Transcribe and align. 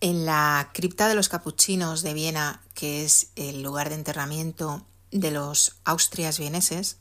En 0.00 0.26
la 0.26 0.70
cripta 0.72 1.08
de 1.08 1.16
los 1.16 1.28
capuchinos 1.28 2.02
de 2.02 2.14
Viena, 2.14 2.62
que 2.74 3.04
es 3.04 3.30
el 3.34 3.62
lugar 3.62 3.88
de 3.88 3.96
enterramiento 3.96 4.86
de 5.10 5.32
los 5.32 5.76
austrias 5.84 6.38
vieneses, 6.38 6.98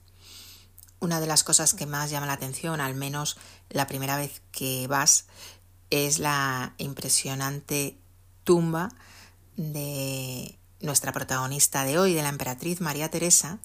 una 0.99 1.20
de 1.20 1.28
las 1.28 1.44
cosas 1.44 1.75
que 1.75 1.86
más 1.86 2.10
llama 2.10 2.25
la 2.25 2.33
atención, 2.33 2.81
al 2.81 2.96
menos 2.96 3.38
la 3.70 3.86
primera 3.86 4.18
vez 4.18 4.41
que 4.52 4.88
vas, 4.88 5.25
es 5.91 6.18
la 6.18 6.73
impresionante 6.79 8.00
tumba 8.44 8.89
de 9.57 10.57
nuestra 10.79 11.11
protagonista 11.11 11.84
de 11.84 12.00
hoy, 12.00 12.14
de 12.14 12.23
la 12.23 12.29
emperatriz 12.29 12.82
María 12.82 13.11
Teresa, 13.11 13.59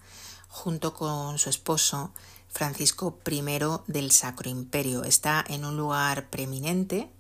junto 0.49 0.93
con 0.93 1.39
su 1.39 1.49
esposo 1.49 2.13
Francisco 2.51 3.19
I 3.27 3.43
del 3.87 4.11
Sacro 4.13 4.51
Imperio. 4.51 5.05
Está 5.05 5.43
en 5.49 5.65
un 5.65 5.79
lugar 5.79 6.29
preeminente, 6.29 7.11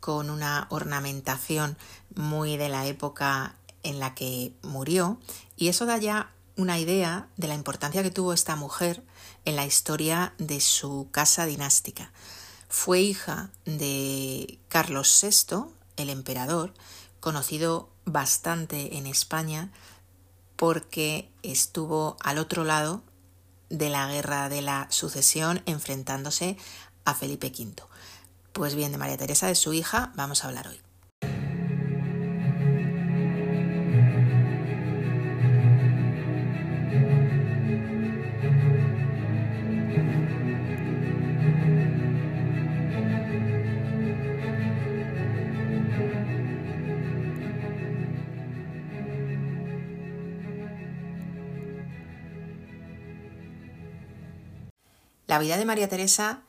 con 0.00 0.30
una 0.30 0.66
ornamentación 0.70 1.76
muy 2.14 2.56
de 2.56 2.68
la 2.68 2.86
época 2.86 3.56
en 3.82 4.00
la 4.00 4.14
que 4.14 4.52
murió, 4.62 5.18
y 5.56 5.68
eso 5.68 5.86
da 5.86 5.98
ya 5.98 6.32
una 6.56 6.78
idea 6.78 7.28
de 7.36 7.48
la 7.48 7.54
importancia 7.54 8.02
que 8.02 8.10
tuvo 8.10 8.32
esta 8.32 8.56
mujer 8.56 9.04
en 9.44 9.56
la 9.56 9.64
historia 9.64 10.34
de 10.38 10.60
su 10.60 11.08
casa 11.12 11.46
dinástica. 11.46 12.12
Fue 12.68 13.00
hija 13.00 13.50
de 13.64 14.58
Carlos 14.68 15.18
VI, 15.22 15.66
el 15.96 16.10
emperador, 16.10 16.74
conocido 17.20 17.88
bastante 18.04 18.96
en 18.98 19.06
España 19.06 19.70
porque 20.56 21.30
estuvo 21.42 22.16
al 22.20 22.38
otro 22.38 22.64
lado 22.64 23.02
de 23.70 23.88
la 23.88 24.08
guerra 24.08 24.48
de 24.48 24.62
la 24.62 24.86
sucesión 24.90 25.62
enfrentándose 25.66 26.56
a 27.04 27.14
Felipe 27.14 27.52
V. 27.56 27.87
Pues 28.58 28.74
bien, 28.74 28.90
de 28.90 28.98
María 28.98 29.16
Teresa, 29.16 29.46
de 29.46 29.54
su 29.54 29.72
hija, 29.72 30.10
vamos 30.16 30.42
a 30.42 30.48
hablar 30.48 30.66
hoy. 30.66 30.80
La 55.28 55.38
vida 55.38 55.56
de 55.56 55.64
María 55.64 55.88
Teresa 55.88 56.42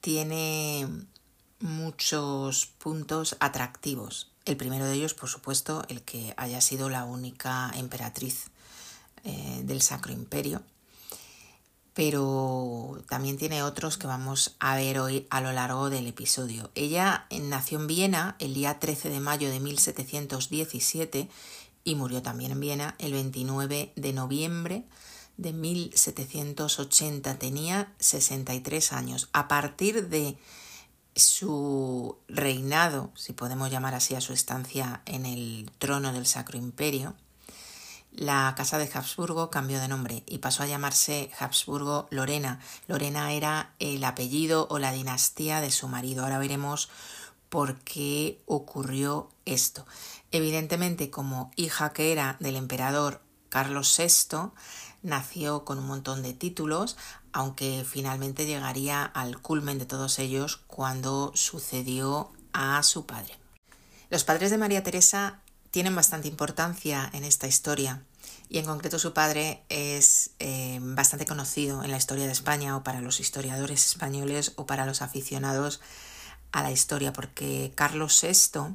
tiene 0.00 0.86
muchos 1.60 2.66
puntos 2.66 3.36
atractivos. 3.40 4.30
El 4.44 4.56
primero 4.56 4.86
de 4.86 4.94
ellos, 4.94 5.14
por 5.14 5.28
supuesto, 5.28 5.84
el 5.88 6.02
que 6.02 6.34
haya 6.36 6.60
sido 6.60 6.88
la 6.88 7.04
única 7.04 7.70
emperatriz 7.76 8.46
eh, 9.24 9.60
del 9.64 9.82
Sacro 9.82 10.12
Imperio, 10.12 10.62
pero 11.92 13.02
también 13.08 13.36
tiene 13.36 13.62
otros 13.62 13.98
que 13.98 14.06
vamos 14.06 14.56
a 14.58 14.76
ver 14.76 14.98
hoy 14.98 15.26
a 15.28 15.42
lo 15.42 15.52
largo 15.52 15.90
del 15.90 16.06
episodio. 16.06 16.70
Ella 16.74 17.26
nació 17.30 17.78
en 17.78 17.86
Viena 17.86 18.36
el 18.38 18.54
día 18.54 18.78
13 18.78 19.10
de 19.10 19.20
mayo 19.20 19.50
de 19.50 19.60
1717 19.60 21.28
y 21.84 21.94
murió 21.94 22.22
también 22.22 22.52
en 22.52 22.60
Viena 22.60 22.94
el 22.98 23.12
29 23.12 23.92
de 23.94 24.12
noviembre 24.12 24.84
de 25.36 25.52
1780. 25.52 27.38
Tenía 27.38 27.92
63 27.98 28.92
años. 28.92 29.28
A 29.32 29.48
partir 29.48 30.08
de 30.08 30.38
su 31.14 32.18
reinado, 32.28 33.10
si 33.14 33.32
podemos 33.32 33.70
llamar 33.70 33.94
así 33.94 34.14
a 34.14 34.20
su 34.20 34.32
estancia 34.32 35.02
en 35.06 35.26
el 35.26 35.70
trono 35.78 36.12
del 36.12 36.26
Sacro 36.26 36.58
Imperio, 36.58 37.14
la 38.12 38.52
Casa 38.56 38.78
de 38.78 38.90
Habsburgo 38.92 39.50
cambió 39.50 39.80
de 39.80 39.86
nombre 39.86 40.24
y 40.26 40.38
pasó 40.38 40.64
a 40.64 40.66
llamarse 40.66 41.30
Habsburgo 41.38 42.08
Lorena. 42.10 42.60
Lorena 42.88 43.32
era 43.32 43.72
el 43.78 44.02
apellido 44.02 44.66
o 44.68 44.78
la 44.78 44.92
dinastía 44.92 45.60
de 45.60 45.70
su 45.70 45.86
marido. 45.86 46.24
Ahora 46.24 46.38
veremos 46.38 46.88
por 47.48 47.78
qué 47.80 48.42
ocurrió 48.46 49.30
esto. 49.44 49.86
Evidentemente, 50.32 51.10
como 51.10 51.52
hija 51.54 51.92
que 51.92 52.10
era 52.10 52.36
del 52.40 52.56
emperador 52.56 53.22
Carlos 53.48 53.96
VI, 53.96 54.50
nació 55.02 55.64
con 55.64 55.78
un 55.78 55.86
montón 55.86 56.22
de 56.22 56.34
títulos, 56.34 56.96
aunque 57.32 57.84
finalmente 57.88 58.46
llegaría 58.46 59.04
al 59.04 59.40
culmen 59.40 59.78
de 59.78 59.86
todos 59.86 60.18
ellos 60.18 60.60
cuando 60.66 61.32
sucedió 61.34 62.30
a 62.52 62.82
su 62.82 63.06
padre. 63.06 63.38
Los 64.10 64.24
padres 64.24 64.50
de 64.50 64.58
María 64.58 64.82
Teresa 64.82 65.40
tienen 65.70 65.94
bastante 65.94 66.28
importancia 66.28 67.08
en 67.12 67.24
esta 67.24 67.46
historia 67.46 68.02
y 68.48 68.58
en 68.58 68.66
concreto 68.66 68.98
su 68.98 69.12
padre 69.12 69.62
es 69.68 70.30
eh, 70.40 70.78
bastante 70.82 71.26
conocido 71.26 71.84
en 71.84 71.92
la 71.92 71.96
historia 71.96 72.26
de 72.26 72.32
España 72.32 72.76
o 72.76 72.82
para 72.82 73.00
los 73.00 73.20
historiadores 73.20 73.86
españoles 73.86 74.52
o 74.56 74.66
para 74.66 74.86
los 74.86 75.02
aficionados 75.02 75.80
a 76.50 76.62
la 76.62 76.72
historia 76.72 77.12
porque 77.12 77.72
Carlos 77.76 78.20
VI 78.20 78.74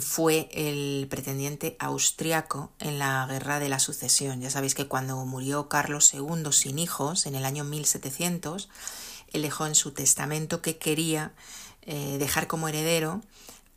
fue 0.00 0.48
el 0.52 1.06
pretendiente 1.10 1.76
austriaco 1.78 2.72
en 2.78 2.98
la 2.98 3.26
Guerra 3.28 3.58
de 3.58 3.68
la 3.68 3.78
Sucesión. 3.78 4.40
Ya 4.40 4.50
sabéis 4.50 4.74
que 4.74 4.88
cuando 4.88 5.22
murió 5.26 5.68
Carlos 5.68 6.12
II 6.14 6.52
sin 6.52 6.78
hijos, 6.78 7.26
en 7.26 7.34
el 7.34 7.44
año 7.44 7.64
1700, 7.64 8.68
él 9.32 9.50
en 9.66 9.74
su 9.74 9.92
testamento 9.92 10.62
que 10.62 10.78
quería 10.78 11.32
eh, 11.82 12.16
dejar 12.18 12.46
como 12.46 12.68
heredero 12.68 13.20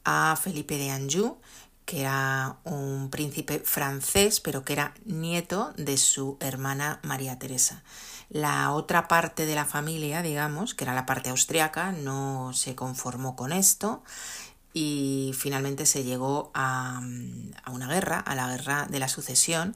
a 0.06 0.38
Felipe 0.42 0.78
de 0.78 0.92
Anjou, 0.92 1.38
que 1.86 2.02
era 2.02 2.58
un 2.64 3.10
príncipe 3.10 3.60
francés, 3.60 4.40
pero 4.40 4.64
que 4.64 4.74
era 4.74 4.94
nieto 5.04 5.74
de 5.76 5.98
su 5.98 6.38
hermana 6.40 7.00
María 7.04 7.38
Teresa. 7.38 7.84
La 8.30 8.72
otra 8.72 9.10
parte 9.10 9.46
de 9.46 9.56
la 9.56 9.66
familia, 9.66 10.22
digamos, 10.22 10.74
que 10.74 10.86
era 10.86 10.96
la 10.96 11.06
parte 11.06 11.32
austriaca, 11.32 11.92
no 11.92 12.54
se 12.54 12.76
conformó 12.76 13.36
con 13.36 13.52
esto 13.52 14.04
y 14.74 15.32
finalmente 15.38 15.86
se 15.86 16.04
llegó 16.04 16.52
a, 16.54 17.02
una 17.72 17.88
guerra, 17.88 18.20
a 18.20 18.36
la 18.36 18.48
guerra 18.48 18.88
de 18.90 19.00
la 19.00 19.08
sucesión, 19.08 19.76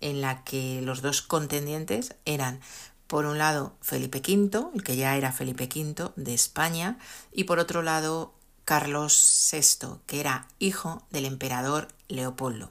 en 0.00 0.20
la 0.20 0.44
que 0.44 0.80
los 0.82 1.02
dos 1.02 1.22
contendientes 1.22 2.14
eran 2.24 2.60
por 3.06 3.26
un 3.26 3.38
lado 3.38 3.76
Felipe 3.80 4.18
V, 4.18 4.70
el 4.74 4.82
que 4.82 4.96
ya 4.96 5.16
era 5.16 5.32
Felipe 5.32 5.64
V 5.64 6.12
de 6.16 6.34
España, 6.34 6.98
y 7.32 7.44
por 7.44 7.58
otro 7.58 7.82
lado 7.82 8.34
Carlos 8.64 9.50
VI, 9.52 10.00
que 10.06 10.20
era 10.20 10.48
hijo 10.58 11.02
del 11.10 11.24
emperador 11.24 11.88
Leopoldo. 12.08 12.70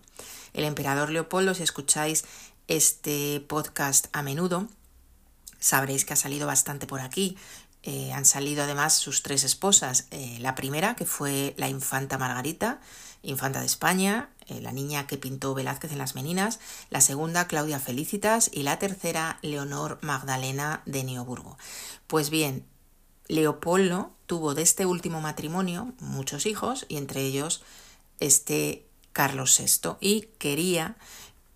El 0.54 0.66
emperador 0.66 1.10
Leopoldo, 1.10 1.54
si 1.54 1.64
escucháis 1.64 2.26
este 2.68 3.44
podcast 3.48 4.08
a 4.14 4.22
menudo, 4.22 4.68
sabréis 5.60 6.06
que 6.06 6.14
ha 6.14 6.18
salido 6.18 6.46
bastante 6.46 6.88
por 6.88 7.02
aquí. 7.02 7.38
Eh, 7.84 8.14
han 8.14 8.26
salido 8.26 8.64
además 8.64 8.94
sus 8.94 9.24
tres 9.24 9.44
esposas. 9.44 10.08
Eh, 10.12 10.38
la 10.40 10.56
primera, 10.56 10.96
que 10.96 11.06
fue 11.06 11.54
la 11.58 11.68
infanta 11.68 12.18
Margarita, 12.18 12.80
infanta 13.22 13.60
de 13.60 13.66
España, 13.66 14.30
eh, 14.48 14.62
la 14.62 14.72
niña 14.72 15.06
que 15.06 15.18
pintó 15.18 15.54
Velázquez 15.54 15.92
en 15.92 15.98
las 15.98 16.16
Meninas. 16.16 16.60
La 16.90 17.02
segunda, 17.02 17.48
Claudia 17.48 17.80
Felicitas. 17.80 18.50
Y 18.54 18.64
la 18.64 18.80
tercera, 18.80 19.38
Leonor 19.42 20.00
Magdalena 20.02 20.82
de 20.86 21.04
Neoburgo. 21.04 21.58
Pues 22.08 22.30
bien, 22.30 22.66
Leopoldo 23.28 24.12
tuvo 24.28 24.54
de 24.54 24.62
este 24.62 24.86
último 24.86 25.22
matrimonio 25.22 25.94
muchos 26.00 26.46
hijos 26.46 26.86
y 26.88 26.98
entre 26.98 27.22
ellos 27.22 27.64
este 28.20 28.86
Carlos 29.12 29.60
VI 29.60 29.96
y 30.02 30.22
quería 30.38 30.96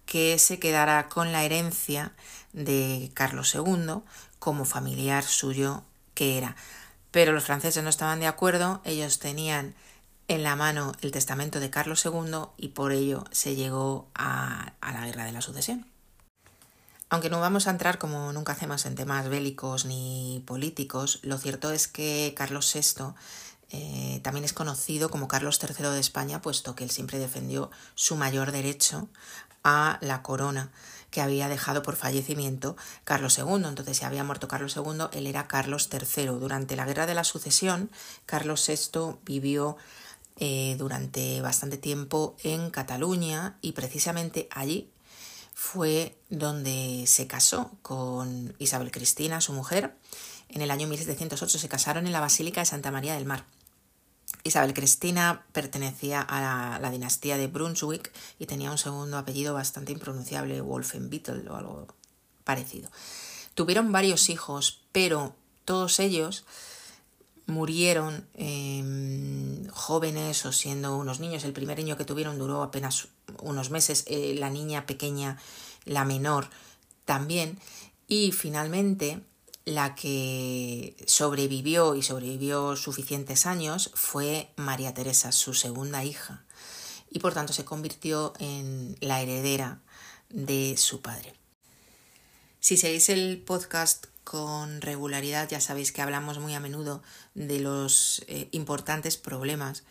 que 0.06 0.40
se 0.40 0.60
quedara 0.60 1.10
con 1.10 1.32
la 1.32 1.44
herencia 1.44 2.14
de 2.54 3.12
Carlos 3.14 3.54
II 3.54 4.02
como 4.40 4.64
familiar 4.66 5.24
suyo 5.24 5.84
que 6.18 6.40
era. 6.40 6.56
Pero 7.12 7.32
los 7.32 7.44
franceses 7.44 7.84
no 7.84 7.92
estaban 7.92 8.20
de 8.20 8.26
acuerdo, 8.26 8.82
ellos 8.84 9.20
tenían 9.20 9.76
en 10.28 10.42
la 10.42 10.56
mano 10.56 10.94
el 11.02 11.12
testamento 11.12 11.60
de 11.60 11.69
Carlos 11.69 12.04
II 12.04 12.48
y 12.58 12.69
por 12.69 12.92
ello 12.92 13.24
se 13.31 13.56
llegó 13.56 14.10
a, 14.16 14.74
la 14.81 15.06
guerra 15.06 15.25
de 15.25 15.31
la 15.31 15.42
sucesión. 15.42 15.86
Aunque 17.10 17.30
no 17.30 17.40
vamos 17.40 17.68
a 17.68 17.69
entrar 17.69 18.00
como 18.00 18.34
nunca 18.34 18.54
hacemos 18.54 18.86
en 18.88 18.96
temas 18.96 19.30
bélicos 19.30 19.86
ni 19.86 20.44
políticos, 20.48 21.19
lo 21.22 21.38
cierto 21.38 21.72
es 21.72 21.88
que 21.88 22.34
Carlos 22.36 22.74
VI 22.74 23.13
eh, 23.70 24.20
también 24.24 24.44
es 24.44 24.54
conocido 24.54 25.10
como 25.10 25.28
Carlos 25.28 25.60
III 25.62 25.90
de 25.92 26.00
España, 26.00 26.42
puesto 26.42 26.75
que 26.75 26.84
él 26.84 26.90
siempre 26.90 27.20
defendió 27.20 27.70
su 27.94 28.16
mayor 28.18 28.52
derecho 28.52 29.08
a 29.63 30.00
la 30.02 30.24
corona 30.24 30.72
que 31.09 31.21
había 31.21 31.48
dejado 31.48 31.83
por 31.83 31.95
fallecimiento 31.95 32.75
Carlos 33.04 33.38
II. 33.38 33.65
Entonces, 33.65 33.98
si 33.98 34.06
había 34.06 34.24
muerto 34.24 34.48
Carlos 34.48 34.75
II, 34.75 35.06
él 35.13 35.27
era 35.27 35.48
Carlos 35.48 35.89
III. 35.92 36.27
Durante 36.27 36.75
la 36.75 36.86
Guerra 36.86 37.06
de 37.06 37.15
la 37.15 37.24
Sucesión, 37.24 37.89
Carlos 38.25 38.65
VI 38.68 39.18
vivió 39.25 39.77
eh, 40.38 40.75
durante 40.77 41.42
bastante 41.42 41.77
tiempo 41.77 42.36
en 42.44 42.69
Cataluña 42.69 43.57
y 43.62 43.71
precisamente 43.71 44.48
allí 44.51 44.92
fue 45.56 46.15
donde 46.30 47.06
se 47.07 47.25
casó 47.25 47.71
con 47.81 48.53
Isabel 48.60 48.92
Cristina, 48.92 49.42
su 49.42 49.53
mujer. 49.53 49.95
En 50.50 50.62
el 50.62 50.69
año 50.69 50.88
1708 50.88 51.57
se 51.57 51.68
casaron 51.68 52.06
en 52.06 52.13
la 52.13 52.19
Basílica 52.19 52.62
de 52.62 52.65
Santa 52.65 52.92
María 52.92 53.15
del 53.15 53.25
Mar. 53.25 53.45
Isabel 54.44 54.74
Cristina 54.74 55.45
pertenecía 55.51 56.21
a 56.21 56.79
la, 56.79 56.91
dinastía 56.91 57.38
de 57.38 57.47
Brunswick 57.47 58.12
y 58.39 58.45
tenía 58.45 58.71
un 58.71 58.77
segundo 58.77 59.18
apellido 59.18 59.53
bastante 59.53 59.91
impronunciable, 59.91 60.62
Wolfenbüttel 60.62 61.47
o 61.50 61.56
algo 61.56 61.88
parecido. 62.44 62.89
Tuvieron 63.56 63.91
varios 63.91 64.29
hijos, 64.29 64.81
pero 64.91 65.35
todos 65.65 66.00
ellos 66.00 66.45
murieron 67.45 68.27
em, 68.33 69.68
jóvenes 69.69 70.45
o 70.45 70.51
siendo 70.51 70.97
unos 70.97 71.19
niños. 71.19 71.44
El 71.44 71.53
primer 71.53 71.77
niño 71.77 71.97
que 71.97 72.06
tuvieron 72.06 72.38
duró 72.38 72.62
apenas 72.62 73.07
unos 73.41 73.69
meses, 73.69 74.03
eh, 74.07 74.35
la 74.38 74.50
niña 74.50 74.85
pequeña, 74.85 75.38
la 75.85 76.06
menor 76.06 76.50
también. 77.06 77.57
Y 78.07 78.31
finalmente 78.31 79.21
la 79.68 79.96
que 79.96 80.96
sobrevivió 81.08 81.96
y 81.96 82.02
sobrevivió 82.02 82.78
suficientes 82.78 83.46
años 83.46 83.92
fue 83.96 84.50
María 84.56 84.94
Teresa, 84.94 85.34
su 85.34 85.54
segunda 85.54 86.06
hija, 86.06 86.46
y 87.10 87.19
por 87.19 87.34
tanto 87.34 87.52
se 87.52 87.66
convirtió 87.66 88.31
en 88.40 88.96
la 89.02 89.22
heredera 89.22 89.81
de 90.30 90.78
su 90.78 91.02
padre. 91.02 91.34
Si 92.62 92.78
seguís 92.78 93.10
el 93.10 93.44
podcast 93.46 94.06
con 94.24 94.80
regularidad, 94.80 95.50
ya 95.50 95.60
sabéis 95.60 95.92
que 95.92 96.02
hablamos 96.02 96.40
muy 96.40 96.56
a 96.56 96.62
menudo 96.62 97.04
de 97.34 97.60
los 97.60 98.24
eh, 98.28 98.48
importantes 98.54 99.18
problemas 99.18 99.84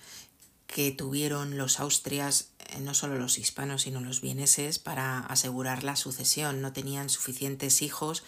que 0.66 0.90
tuvieron 0.90 1.58
los 1.58 1.80
austrias, 1.80 2.48
eh, 2.70 2.80
no 2.80 2.94
solo 2.94 3.18
los 3.18 3.36
hispanos, 3.36 3.82
sino 3.82 4.00
los 4.00 4.22
vieneses, 4.22 4.78
para 4.78 5.18
asegurar 5.18 5.84
la 5.84 5.96
sucesión. 5.96 6.62
No 6.62 6.72
tenían 6.72 7.10
suficientes 7.10 7.82
hijos 7.82 8.22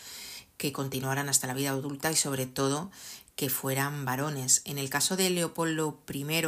que 0.59 0.73
continuaran 0.73 1.31
hasta 1.31 1.47
la 1.47 1.55
vida 1.55 1.71
adulta 1.71 2.13
y 2.13 2.17
sobre 2.17 2.45
todo 2.45 2.91
que 3.37 3.49
fueran 3.49 4.05
varones. 4.05 4.63
En 4.65 4.77
el 4.77 4.91
caso 4.91 5.17
de 5.17 5.31
Leopoldo 5.31 6.03
I 6.13 6.45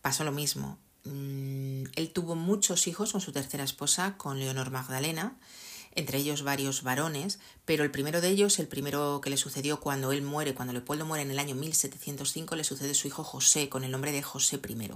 pasó 0.00 0.24
lo 0.24 0.32
mismo. 0.32 0.78
Mm, 1.04 1.84
él 1.94 2.10
tuvo 2.12 2.34
muchos 2.34 2.86
hijos 2.86 3.12
con 3.12 3.20
su 3.20 3.30
tercera 3.30 3.62
esposa, 3.62 4.16
con 4.16 4.38
Leonor 4.38 4.70
Magdalena, 4.70 5.36
entre 5.94 6.18
ellos 6.18 6.42
varios 6.42 6.82
varones, 6.82 7.38
pero 7.64 7.84
el 7.84 7.90
primero 7.90 8.20
de 8.20 8.28
ellos, 8.28 8.58
el 8.58 8.68
primero 8.68 9.20
que 9.20 9.30
le 9.30 9.36
sucedió 9.36 9.80
cuando 9.80 10.12
él 10.12 10.22
muere, 10.22 10.54
cuando 10.54 10.72
Leopoldo 10.72 11.04
muere 11.04 11.22
en 11.24 11.30
el 11.30 11.38
año 11.38 11.54
1705, 11.54 12.56
le 12.56 12.64
sucede 12.64 12.94
su 12.94 13.08
hijo 13.08 13.24
José, 13.24 13.68
con 13.68 13.84
el 13.84 13.90
nombre 13.90 14.12
de 14.12 14.22
José 14.22 14.60
I. 14.66 14.90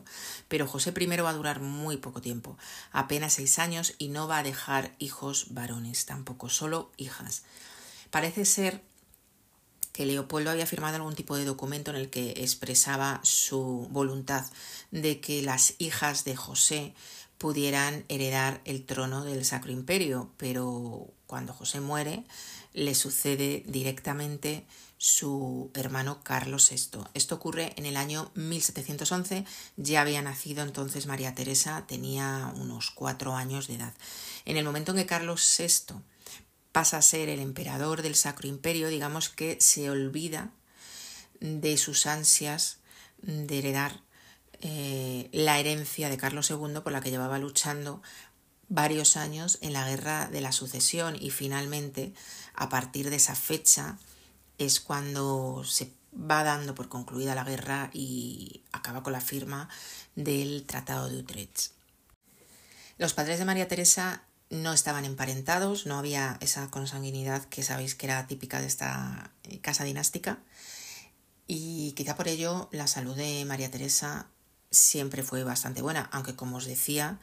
Pero 0.49 0.67
José 0.67 0.95
I 0.97 1.07
va 1.07 1.31
a 1.31 1.35
durar 1.35 1.61
muy 1.61 1.99
poco 1.99 2.23
tiempo, 2.23 2.57
apenas 2.93 3.35
seis 3.35 3.59
años, 3.59 3.95
y 3.99 4.09
no 4.09 4.29
va 4.29 4.39
a 4.39 4.43
dejar 4.43 4.95
hijos 4.99 5.47
varones 5.51 6.07
tampoco, 6.07 6.49
solo 6.49 6.91
hijas. 6.97 7.43
Parece 8.13 8.45
ser 8.45 8.83
que 9.95 10.05
Leopoldo 10.05 10.51
había 10.51 10.67
firmado 10.67 10.97
algún 10.97 11.15
tipo 11.15 11.35
de 11.35 11.47
documento 11.47 11.91
en 11.91 11.97
el 11.97 12.11
que 12.11 12.33
expresaba 12.33 13.21
su 13.23 13.89
voluntad 13.91 14.45
de 14.91 15.19
que 15.21 15.41
las 15.41 15.77
hijas 15.79 16.25
de 16.25 16.37
José 16.37 16.93
pudieran 17.39 18.05
heredar 18.11 18.61
el 18.67 18.85
trono 18.85 19.25
del 19.25 19.47
Sacro 19.47 19.73
Imperio, 19.73 20.31
pero 20.37 21.09
cuando 21.27 21.55
José 21.55 21.81
muere 21.81 22.25
le 22.75 22.95
sucede 22.95 23.63
directamente 23.67 24.67
su 24.99 25.71
hermano 25.73 26.23
Carlos 26.23 26.71
VI. 26.71 27.05
Esto 27.15 27.37
ocurre 27.37 27.73
en 27.77 27.87
el 27.87 27.97
año 27.97 28.31
1711, 28.35 29.47
ya 29.79 30.03
había 30.03 30.21
nacido 30.21 30.63
entonces 30.63 31.07
María 31.07 31.35
Teresa, 31.35 31.87
tenía 31.89 32.53
unos 32.57 32.91
cuatro 32.91 33.35
años 33.35 33.69
de 33.69 33.77
edad. 33.77 33.95
En 34.45 34.59
el 34.59 34.67
momento 34.67 34.93
en 34.93 34.99
que 34.99 35.07
Carlos 35.07 35.43
VI 35.59 35.95
pasa 36.73 36.97
a 36.97 37.03
ser 37.03 37.29
el 37.29 37.41
emperador 37.41 38.03
del 38.03 38.17
Sacro 38.17 38.49
Imperio, 38.49 38.89
digamos 38.89 39.29
que 39.29 39.61
se 39.61 39.91
olvida 39.91 40.51
de 41.41 41.77
sus 41.77 42.07
ansias 42.07 42.79
de 43.23 43.59
heredar 43.59 44.01
eh, 44.61 45.29
la 45.33 45.59
herencia 45.59 46.09
de 46.09 46.17
Carlos 46.17 46.51
II 46.51 46.81
por 46.83 46.93
la 46.93 47.01
que 47.01 47.11
llevaba 47.11 47.39
luchando 47.39 48.03
varios 48.69 49.17
años 49.17 49.59
en 49.61 49.73
la 49.75 49.87
guerra 49.87 50.29
de 50.29 50.41
la 50.41 50.53
sucesión 50.53 51.17
y 51.21 51.31
finalmente 51.31 52.15
a 52.55 52.69
partir 52.69 53.11
de 53.11 53.17
esa 53.17 53.35
fecha 53.35 53.99
es 54.59 54.81
cuando 54.81 55.63
se 55.65 55.93
va 56.15 56.45
dando 56.45 56.75
por 56.75 56.89
concluida 56.89 57.35
la 57.35 57.45
guerra 57.45 57.91
y 57.93 58.63
acaba 58.73 59.03
con 59.03 59.13
la 59.13 59.21
firma 59.21 59.69
del 60.15 60.65
Tratado 60.65 61.09
de 61.09 61.19
Utrecht. 61.19 61.73
Los 62.99 63.15
padres 63.15 63.39
de 63.39 63.45
María 63.45 63.69
Teresa 63.69 64.23
no 64.53 64.75
estaban 64.75 65.07
emparentados, 65.07 65.87
no 65.87 65.99
había 65.99 66.37
esa 66.41 66.71
consanguinidad 66.71 67.47
que 67.47 67.63
sabéis 67.63 67.95
que 67.95 68.07
era 68.07 68.27
típica 68.27 68.61
de 68.61 68.67
esta 68.67 69.33
eh, 69.45 69.59
casa 69.61 69.85
dinástica 69.85 70.41
y 71.47 71.93
quizá 71.93 72.17
por 72.17 72.29
ello 72.29 72.69
la 72.71 72.87
salud 72.87 73.17
de 73.17 73.47
María 73.47 73.71
Teresa 73.71 74.27
siempre 74.71 75.23
fue 75.23 75.43
bastante 75.43 75.81
buena, 75.81 76.09
aunque 76.13 76.37
como 76.37 76.59
os 76.59 76.67
decía, 76.67 77.19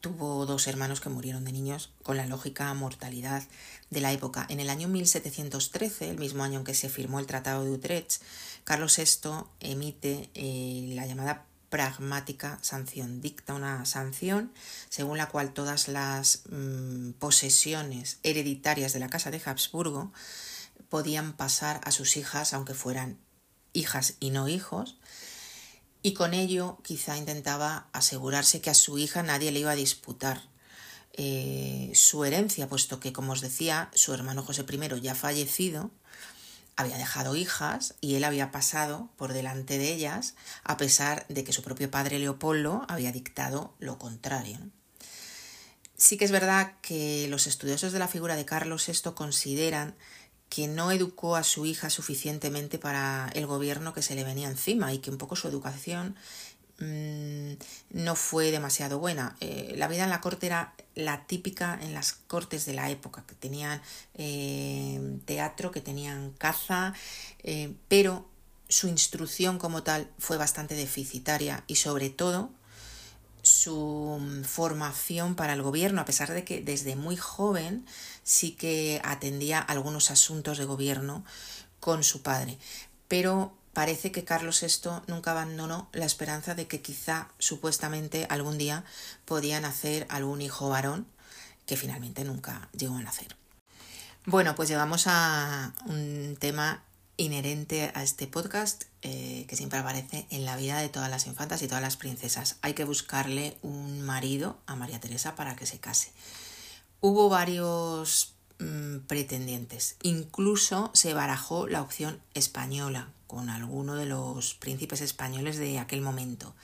tuvo 0.00 0.46
dos 0.46 0.66
hermanos 0.66 1.02
que 1.02 1.10
murieron 1.10 1.44
de 1.44 1.52
niños 1.52 1.92
con 2.02 2.16
la 2.16 2.26
lógica 2.26 2.72
mortalidad 2.72 3.42
de 3.90 4.00
la 4.00 4.12
época. 4.12 4.46
En 4.48 4.58
el 4.58 4.70
año 4.70 4.88
1713, 4.88 6.08
el 6.08 6.18
mismo 6.18 6.42
año 6.42 6.60
en 6.60 6.64
que 6.64 6.74
se 6.74 6.88
firmó 6.88 7.18
el 7.20 7.26
Tratado 7.26 7.64
de 7.64 7.70
Utrecht, 7.70 8.22
Carlos 8.64 8.96
VI 8.96 9.44
emite 9.60 10.30
eh, 10.34 10.86
la 10.94 11.06
llamada 11.06 11.44
pragmática 11.72 12.58
sanción. 12.60 13.22
Dicta 13.22 13.54
una 13.54 13.86
sanción 13.86 14.52
según 14.90 15.16
la 15.16 15.30
cual 15.30 15.54
todas 15.54 15.88
las 15.88 16.42
mm, 16.50 17.12
posesiones 17.12 18.18
hereditarias 18.22 18.92
de 18.92 19.00
la 19.00 19.08
Casa 19.08 19.30
de 19.30 19.40
Habsburgo 19.42 20.12
podían 20.90 21.32
pasar 21.32 21.80
a 21.84 21.90
sus 21.90 22.18
hijas, 22.18 22.52
aunque 22.52 22.74
fueran 22.74 23.18
hijas 23.72 24.16
y 24.20 24.28
no 24.28 24.48
hijos, 24.48 24.98
y 26.02 26.12
con 26.12 26.34
ello 26.34 26.78
quizá 26.84 27.16
intentaba 27.16 27.88
asegurarse 27.94 28.60
que 28.60 28.68
a 28.68 28.74
su 28.74 28.98
hija 28.98 29.22
nadie 29.22 29.50
le 29.50 29.60
iba 29.60 29.70
a 29.70 29.76
disputar 29.76 30.42
eh, 31.14 31.90
su 31.94 32.26
herencia, 32.26 32.68
puesto 32.68 33.00
que, 33.00 33.14
como 33.14 33.32
os 33.32 33.40
decía, 33.40 33.90
su 33.94 34.12
hermano 34.12 34.42
José 34.42 34.66
I 34.68 35.00
ya 35.00 35.14
fallecido, 35.14 35.90
había 36.82 36.98
dejado 36.98 37.34
hijas 37.34 37.94
y 38.00 38.16
él 38.16 38.24
había 38.24 38.50
pasado 38.50 39.10
por 39.16 39.32
delante 39.32 39.78
de 39.78 39.92
ellas 39.92 40.34
a 40.64 40.76
pesar 40.76 41.26
de 41.28 41.44
que 41.44 41.52
su 41.52 41.62
propio 41.62 41.90
padre 41.90 42.18
Leopoldo 42.18 42.84
había 42.88 43.12
dictado 43.12 43.74
lo 43.78 43.98
contrario. 43.98 44.58
Sí 45.96 46.16
que 46.16 46.24
es 46.24 46.32
verdad 46.32 46.74
que 46.82 47.26
los 47.28 47.46
estudiosos 47.46 47.92
de 47.92 47.98
la 47.98 48.08
figura 48.08 48.36
de 48.36 48.44
Carlos 48.44 48.86
VI 48.86 49.12
consideran 49.14 49.94
que 50.48 50.68
no 50.68 50.92
educó 50.92 51.36
a 51.36 51.44
su 51.44 51.64
hija 51.64 51.88
suficientemente 51.88 52.78
para 52.78 53.30
el 53.34 53.46
gobierno 53.46 53.94
que 53.94 54.02
se 54.02 54.14
le 54.14 54.22
venía 54.22 54.48
encima 54.48 54.92
y 54.92 54.98
que 54.98 55.10
un 55.10 55.16
poco 55.16 55.34
su 55.34 55.48
educación 55.48 56.14
Mm, 56.82 57.52
no 57.90 58.16
fue 58.16 58.50
demasiado 58.50 58.98
buena. 58.98 59.36
Eh, 59.40 59.74
la 59.76 59.86
vida 59.86 60.02
en 60.02 60.10
la 60.10 60.20
corte 60.20 60.46
era 60.46 60.74
la 60.96 61.26
típica 61.26 61.78
en 61.80 61.94
las 61.94 62.12
cortes 62.12 62.66
de 62.66 62.74
la 62.74 62.90
época, 62.90 63.24
que 63.26 63.36
tenían 63.36 63.80
eh, 64.14 65.18
teatro, 65.24 65.70
que 65.70 65.80
tenían 65.80 66.32
caza, 66.32 66.92
eh, 67.44 67.72
pero 67.86 68.28
su 68.68 68.88
instrucción 68.88 69.58
como 69.58 69.84
tal 69.84 70.10
fue 70.18 70.38
bastante 70.38 70.74
deficitaria 70.74 71.62
y 71.68 71.76
sobre 71.76 72.10
todo 72.10 72.50
su 73.42 74.20
formación 74.44 75.36
para 75.36 75.52
el 75.52 75.62
gobierno, 75.62 76.00
a 76.00 76.04
pesar 76.04 76.32
de 76.32 76.44
que 76.44 76.62
desde 76.62 76.96
muy 76.96 77.16
joven 77.16 77.86
sí 78.24 78.52
que 78.52 79.00
atendía 79.04 79.60
algunos 79.60 80.10
asuntos 80.10 80.58
de 80.58 80.64
gobierno 80.64 81.24
con 81.78 82.02
su 82.02 82.22
padre. 82.22 82.58
Pero 83.08 83.54
parece 83.72 84.12
que 84.12 84.24
Carlos 84.24 84.60
VI 84.62 85.02
nunca 85.06 85.32
abandonó 85.32 85.88
la 85.92 86.06
esperanza 86.06 86.54
de 86.54 86.66
que 86.66 86.82
quizá 86.82 87.28
supuestamente 87.38 88.26
algún 88.28 88.58
día 88.58 88.84
podía 89.24 89.60
nacer 89.60 90.06
algún 90.08 90.42
hijo 90.42 90.68
varón 90.68 91.06
que 91.66 91.76
finalmente 91.76 92.24
nunca 92.24 92.68
llegó 92.72 92.96
a 92.96 93.02
nacer. 93.02 93.36
Bueno, 94.24 94.54
pues 94.54 94.68
llegamos 94.68 95.04
a 95.06 95.72
un 95.86 96.36
tema 96.38 96.84
inherente 97.16 97.90
a 97.94 98.02
este 98.02 98.26
podcast 98.26 98.84
eh, 99.02 99.46
que 99.48 99.56
siempre 99.56 99.78
aparece 99.78 100.26
en 100.30 100.44
la 100.44 100.56
vida 100.56 100.78
de 100.78 100.88
todas 100.88 101.10
las 101.10 101.26
infantas 101.26 101.62
y 101.62 101.68
todas 101.68 101.82
las 101.82 101.96
princesas. 101.96 102.56
Hay 102.62 102.74
que 102.74 102.84
buscarle 102.84 103.56
un 103.62 104.02
marido 104.02 104.58
a 104.66 104.76
María 104.76 105.00
Teresa 105.00 105.34
para 105.34 105.56
que 105.56 105.66
se 105.66 105.78
case. 105.78 106.12
Hubo 107.00 107.28
varios 107.28 108.34
mm, 108.58 108.98
pretendientes. 109.08 109.96
Incluso 110.02 110.90
se 110.94 111.14
barajó 111.14 111.66
la 111.66 111.82
opción 111.82 112.20
española, 112.34 113.08
con 113.32 113.48
alguno 113.48 113.94
de 113.94 114.04
los 114.04 114.52
príncipes 114.52 115.00
españoles 115.00 115.56
de 115.56 115.78
aquel 115.78 116.02
momento. 116.02 116.54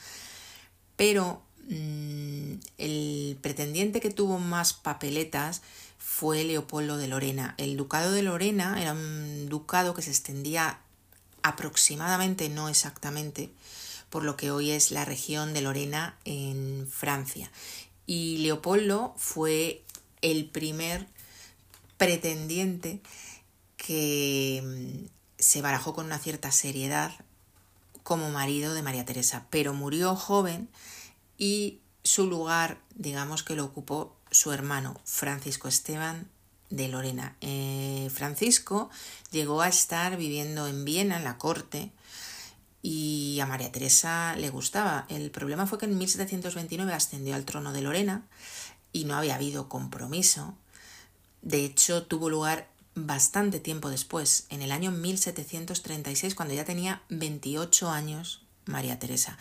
Pero 0.96 1.40
mm, 1.66 2.52
el 2.76 3.38
pretendiente 3.40 4.00
que 4.00 4.10
tuvo 4.10 4.38
más 4.38 4.74
papeletas 4.74 5.62
fue 5.96 6.44
Leopoldo 6.44 6.98
de 6.98 7.08
Lorena. 7.08 7.54
El 7.56 7.78
ducado 7.78 8.12
de 8.12 8.22
Lorena 8.22 8.82
era 8.82 8.92
un 8.92 9.48
ducado 9.48 9.94
que 9.94 10.02
se 10.02 10.10
extendía 10.10 10.80
aproximadamente, 11.42 12.50
no 12.50 12.68
exactamente, 12.68 13.48
por 14.10 14.22
lo 14.22 14.36
que 14.36 14.50
hoy 14.50 14.70
es 14.70 14.90
la 14.90 15.06
región 15.06 15.54
de 15.54 15.62
Lorena 15.62 16.18
en 16.26 16.86
Francia. 16.86 17.50
Y 18.04 18.38
Leopoldo 18.38 19.14
fue 19.16 19.84
el 20.20 20.44
primer 20.44 21.06
pretendiente 21.96 23.00
que 23.78 24.62
mm, 24.62 25.17
se 25.38 25.62
barajó 25.62 25.94
con 25.94 26.06
una 26.06 26.18
cierta 26.18 26.50
seriedad 26.52 27.12
como 28.02 28.30
marido 28.30 28.74
de 28.74 28.82
María 28.82 29.04
Teresa, 29.04 29.46
pero 29.50 29.74
murió 29.74 30.16
joven 30.16 30.68
y 31.36 31.80
su 32.02 32.26
lugar, 32.26 32.78
digamos 32.94 33.42
que 33.42 33.54
lo 33.54 33.64
ocupó 33.64 34.16
su 34.30 34.52
hermano 34.52 35.00
Francisco 35.04 35.68
Esteban 35.68 36.28
de 36.70 36.88
Lorena. 36.88 37.36
Eh, 37.40 38.10
Francisco 38.12 38.90
llegó 39.30 39.62
a 39.62 39.68
estar 39.68 40.16
viviendo 40.16 40.66
en 40.66 40.84
Viena, 40.84 41.16
en 41.16 41.24
la 41.24 41.38
corte, 41.38 41.92
y 42.82 43.38
a 43.40 43.46
María 43.46 43.72
Teresa 43.72 44.36
le 44.36 44.50
gustaba. 44.50 45.06
El 45.08 45.30
problema 45.30 45.66
fue 45.66 45.78
que 45.78 45.86
en 45.86 45.98
1729 45.98 46.92
ascendió 46.92 47.34
al 47.34 47.44
trono 47.44 47.72
de 47.72 47.82
Lorena 47.82 48.26
y 48.92 49.04
no 49.04 49.16
había 49.16 49.34
habido 49.34 49.68
compromiso. 49.68 50.54
De 51.42 51.64
hecho, 51.64 52.04
tuvo 52.04 52.30
lugar 52.30 52.68
bastante 53.06 53.60
tiempo 53.60 53.90
después, 53.90 54.46
en 54.50 54.62
el 54.62 54.72
año 54.72 54.90
1736, 54.90 56.34
cuando 56.34 56.54
ya 56.54 56.64
tenía 56.64 57.02
28 57.08 57.90
años 57.90 58.42
María 58.66 58.98
Teresa. 58.98 59.38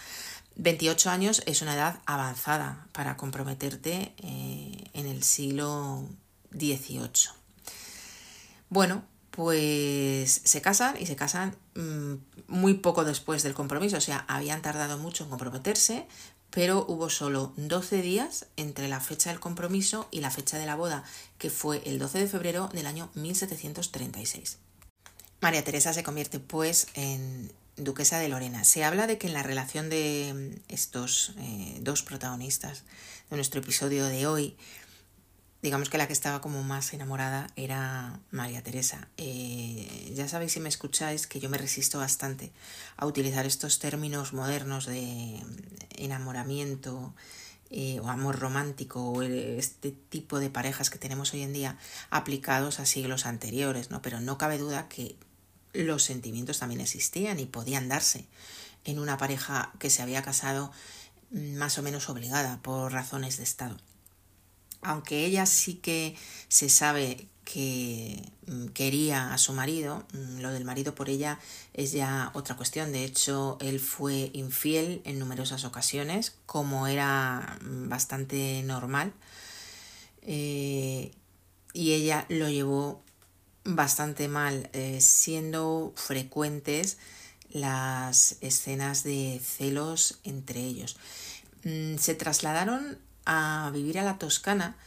28 0.55 1.09
años 1.09 1.43
es 1.45 1.61
una 1.61 1.75
edad 1.75 1.99
avanzada 2.05 2.87
para 2.91 3.15
comprometerte 3.17 4.13
eh, 4.17 4.89
en 4.93 5.05
el 5.05 5.23
siglo 5.23 6.07
XVIII. 6.51 7.29
Bueno, 8.69 9.03
pues 9.31 10.41
se 10.43 10.61
casan 10.61 10.95
y 10.99 11.05
se 11.05 11.15
casan 11.15 11.55
mm, 11.75 12.13
muy 12.47 12.73
poco 12.73 13.05
después 13.05 13.43
del 13.43 13.53
compromiso, 13.53 13.97
o 13.97 14.01
sea, 14.01 14.25
habían 14.27 14.63
tardado 14.63 14.97
mucho 14.97 15.25
en 15.25 15.29
comprometerse, 15.29 16.07
pero 16.51 16.85
hubo 16.87 17.09
solo 17.09 17.53
12 17.57 18.01
días 18.01 18.47
entre 18.55 18.87
la 18.87 18.99
fecha 18.99 19.29
del 19.29 19.39
compromiso 19.39 20.07
y 20.11 20.21
la 20.21 20.31
fecha 20.31 20.57
de 20.57 20.65
la 20.65 20.75
boda, 20.75 21.03
que 21.37 21.49
fue 21.49 21.81
el 21.85 21.99
12 21.99 22.19
de 22.19 22.27
febrero 22.27 22.69
del 22.73 22.87
año 22.87 23.09
1736. 23.15 24.57
María 25.41 25.63
Teresa 25.63 25.93
se 25.93 26.03
convierte 26.03 26.39
pues 26.39 26.87
en 26.95 27.51
duquesa 27.75 28.19
de 28.19 28.27
Lorena. 28.27 28.63
Se 28.63 28.83
habla 28.83 29.07
de 29.07 29.17
que 29.17 29.27
en 29.27 29.33
la 29.33 29.43
relación 29.43 29.89
de 29.89 30.59
estos 30.67 31.33
eh, 31.37 31.77
dos 31.81 32.01
protagonistas 32.01 32.83
de 33.29 33.35
nuestro 33.35 33.61
episodio 33.61 34.05
de 34.05 34.25
hoy, 34.25 34.55
digamos 35.61 35.89
que 35.89 35.97
la 35.97 36.07
que 36.07 36.13
estaba 36.13 36.41
como 36.41 36.63
más 36.63 36.93
enamorada 36.93 37.47
era 37.55 38.19
María 38.31 38.63
Teresa. 38.63 39.07
Eh, 39.17 40.11
ya 40.15 40.27
sabéis 40.27 40.53
si 40.53 40.59
me 40.59 40.69
escucháis 40.69 41.27
que 41.27 41.39
yo 41.39 41.49
me 41.49 41.57
resisto 41.57 41.97
bastante 41.97 42.51
a 42.95 43.05
utilizar 43.05 43.45
estos 43.45 43.79
términos 43.79 44.33
modernos 44.33 44.85
de 44.85 45.41
enamoramiento 45.97 47.13
eh, 47.69 47.99
o 47.99 48.09
amor 48.09 48.39
romántico 48.39 49.03
o 49.03 49.23
este 49.23 49.91
tipo 49.91 50.39
de 50.39 50.49
parejas 50.49 50.89
que 50.89 50.99
tenemos 50.99 51.33
hoy 51.33 51.41
en 51.41 51.53
día 51.53 51.77
aplicados 52.11 52.79
a 52.79 52.85
siglos 52.85 53.25
anteriores, 53.25 53.89
¿no? 53.89 54.01
Pero 54.01 54.21
no 54.21 54.37
cabe 54.37 54.57
duda 54.57 54.87
que 54.87 55.15
los 55.73 56.03
sentimientos 56.03 56.59
también 56.59 56.81
existían 56.81 57.39
y 57.39 57.45
podían 57.45 57.89
darse 57.89 58.25
en 58.85 58.99
una 58.99 59.17
pareja 59.17 59.73
que 59.79 59.89
se 59.89 60.01
había 60.01 60.21
casado 60.21 60.71
más 61.31 61.77
o 61.77 61.83
menos 61.83 62.09
obligada 62.09 62.61
por 62.61 62.93
razones 62.93 63.37
de 63.37 63.43
Estado 63.43 63.77
aunque 64.87 65.25
ella 65.25 65.45
sí 65.45 65.75
que 65.75 66.15
se 66.47 66.69
sabe 66.69 67.27
que 67.43 68.21
mm, 68.47 68.67
quería 68.67 69.33
a 69.33 69.37
su 69.37 69.51
marido, 69.51 70.05
mm, 70.13 70.39
lo 70.39 70.51
del 70.51 70.63
marido 70.63 70.95
por 70.95 71.09
ella 71.09 71.39
es 71.73 71.91
ya 71.91 72.31
otra 72.33 72.55
cuestión. 72.55 72.93
De 72.93 73.03
hecho, 73.03 73.57
él 73.59 73.79
fue 73.81 74.31
infiel 74.33 75.01
en 75.03 75.19
numerosas 75.19 75.65
ocasiones, 75.65 76.35
como 76.45 76.87
era 76.87 77.59
mm, 77.61 77.89
bastante 77.89 78.63
normal. 78.63 79.13
Eh, 80.21 81.11
y 81.73 81.93
ella 81.93 82.25
lo 82.29 82.49
llevó 82.49 83.03
bastante 83.65 84.29
mal, 84.29 84.69
eh, 84.71 84.99
siendo 85.01 85.93
frecuentes 85.95 86.97
las 87.49 88.37
escenas 88.41 89.03
de 89.03 89.41
celos 89.43 90.19
entre 90.23 90.61
ellos. 90.61 90.97
Se 91.63 92.15
trasladaron 92.15 92.97
a 93.27 93.69
vivir 93.73 93.99
a 93.99 94.03
la 94.03 94.17
Toscana 94.17 94.77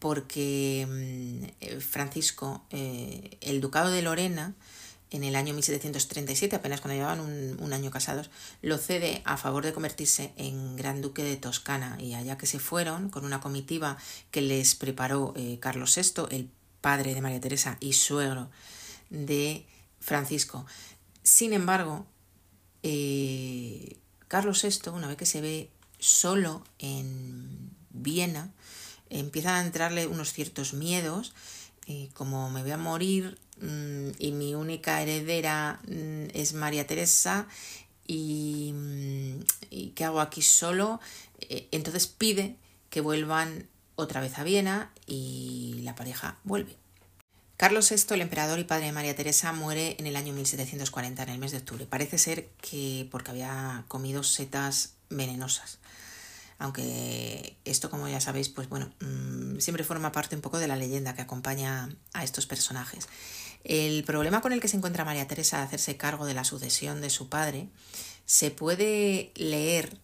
porque 0.00 0.86
mm, 0.86 1.44
eh, 1.60 1.80
Francisco, 1.80 2.62
eh, 2.70 3.38
el 3.40 3.62
ducado 3.62 3.90
de 3.90 4.02
Lorena, 4.02 4.52
en 5.10 5.22
el 5.22 5.36
año 5.36 5.54
1737, 5.54 6.56
apenas 6.56 6.80
cuando 6.80 6.96
llevaban 6.96 7.20
un, 7.20 7.72
año 7.72 7.90
casados, 7.92 8.30
lo 8.62 8.78
cede 8.78 9.22
a 9.24 9.36
favor 9.36 9.64
de 9.64 9.72
convertirse 9.72 10.32
en 10.36 10.74
gran 10.74 11.00
duque 11.00 11.22
de 11.22 11.36
Toscana. 11.36 11.96
Y 12.00 12.14
allá 12.14 12.36
que 12.36 12.46
se 12.46 12.58
fueron, 12.58 13.10
con 13.10 13.24
una 13.24 13.40
comitiva 13.40 13.96
que 14.32 14.42
les 14.42 14.74
preparó 14.74 15.32
eh, 15.36 15.58
Carlos 15.60 15.96
VI, 15.96 16.26
el 16.36 16.50
padre 16.80 17.14
de 17.14 17.20
María 17.20 17.40
Teresa 17.40 17.76
y 17.78 17.92
suegro 17.92 18.50
de 19.08 19.64
Francisco. 20.00 20.66
Sin 21.22 21.52
embargo, 21.52 22.06
Carlos 24.28 24.62
VI, 24.62 24.90
una 24.90 25.06
vez 25.06 25.16
que 25.16 25.26
se 25.26 25.40
ve 25.40 25.70
solo 25.98 26.62
en 26.78 27.70
Viena, 27.94 28.50
empiezan 29.10 29.54
a 29.54 29.64
entrarle 29.64 30.06
unos 30.06 30.32
ciertos 30.32 30.74
miedos, 30.74 31.32
eh, 31.86 32.08
como 32.14 32.50
me 32.50 32.62
voy 32.62 32.72
a 32.72 32.78
morir 32.78 33.38
mm, 33.60 34.10
y 34.18 34.32
mi 34.32 34.54
única 34.54 35.02
heredera 35.02 35.80
mm, 35.86 36.30
es 36.34 36.54
María 36.54 36.86
Teresa 36.86 37.46
y, 38.06 38.72
mm, 38.74 39.40
y, 39.70 39.88
¿qué 39.94 40.04
hago 40.04 40.20
aquí 40.20 40.42
solo? 40.42 41.00
Eh, 41.40 41.68
entonces 41.70 42.06
pide 42.06 42.56
que 42.90 43.00
vuelvan 43.00 43.68
otra 43.96 44.20
vez 44.20 44.38
a 44.38 44.44
Viena 44.44 44.92
y 45.06 45.80
la 45.82 45.94
pareja 45.94 46.38
vuelve. 46.44 46.76
Carlos 47.56 47.90
VI, 47.90 48.14
el 48.14 48.22
emperador 48.22 48.58
y 48.58 48.64
padre 48.64 48.86
de 48.86 48.92
María 48.92 49.14
Teresa, 49.14 49.52
muere 49.52 49.96
en 49.98 50.06
el 50.06 50.16
año 50.16 50.32
1740, 50.32 51.22
en 51.22 51.28
el 51.28 51.38
mes 51.38 51.52
de 51.52 51.58
octubre. 51.58 51.86
Parece 51.86 52.18
ser 52.18 52.48
que 52.60 53.06
porque 53.10 53.30
había 53.30 53.84
comido 53.86 54.24
setas 54.24 54.94
venenosas 55.08 55.78
aunque 56.58 57.56
esto 57.64 57.90
como 57.90 58.08
ya 58.08 58.20
sabéis 58.20 58.48
pues 58.48 58.68
bueno 58.68 58.92
mm, 59.00 59.58
siempre 59.58 59.84
forma 59.84 60.12
parte 60.12 60.36
un 60.36 60.42
poco 60.42 60.58
de 60.58 60.68
la 60.68 60.76
leyenda 60.76 61.14
que 61.14 61.22
acompaña 61.22 61.94
a 62.12 62.24
estos 62.24 62.46
personajes. 62.46 63.08
El 63.64 64.04
problema 64.04 64.40
con 64.42 64.52
el 64.52 64.60
que 64.60 64.68
se 64.68 64.76
encuentra 64.76 65.04
María 65.04 65.26
Teresa 65.26 65.58
de 65.58 65.64
hacerse 65.64 65.96
cargo 65.96 66.26
de 66.26 66.34
la 66.34 66.44
sucesión 66.44 67.00
de 67.00 67.10
su 67.10 67.28
padre 67.28 67.68
se 68.26 68.50
puede 68.50 69.32
leer 69.36 69.98